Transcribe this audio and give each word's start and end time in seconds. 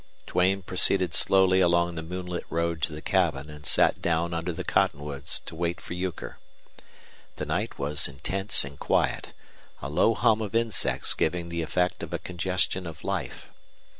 Duane 0.25 0.63
proceeded 0.63 1.13
slowly 1.13 1.59
along 1.61 1.93
the 1.93 2.01
moonlit 2.01 2.43
road 2.49 2.81
to 2.81 2.91
the 2.91 3.03
cabin 3.03 3.51
and 3.51 3.67
sat 3.67 4.01
down 4.01 4.33
under 4.33 4.51
the 4.51 4.63
cottonwoods 4.63 5.41
to 5.41 5.55
wait 5.55 5.79
for 5.79 5.93
Euchre. 5.93 6.39
The 7.35 7.45
night 7.45 7.77
was 7.77 8.07
intense 8.07 8.65
and 8.65 8.79
quiet, 8.79 9.33
a 9.79 9.89
low 9.91 10.15
hum 10.15 10.41
of 10.41 10.55
insects 10.55 11.13
giving 11.13 11.49
the 11.49 11.61
effect 11.61 12.01
of 12.01 12.13
a 12.13 12.17
congestion 12.17 12.87
of 12.87 13.03
life. 13.03 13.49